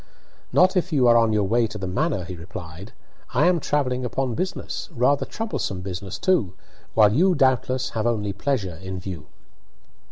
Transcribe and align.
"Not 0.51 0.75
if 0.75 0.91
you 0.91 1.05
are 1.07 1.15
on 1.15 1.31
your 1.31 1.43
way 1.43 1.67
to 1.67 1.77
the 1.77 1.85
manor," 1.85 2.23
he 2.23 2.35
replied. 2.35 2.91
"I 3.35 3.45
am 3.45 3.59
travelling 3.59 4.03
upon 4.03 4.33
business, 4.33 4.89
rather 4.91 5.27
troublesome 5.27 5.81
business 5.81 6.17
too, 6.17 6.55
while 6.95 7.13
you, 7.13 7.35
doubtless, 7.35 7.91
have 7.91 8.07
only 8.07 8.33
pleasure 8.33 8.79
in 8.81 8.97
view." 8.99 9.27